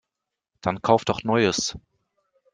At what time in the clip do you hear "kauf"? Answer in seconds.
0.81-1.05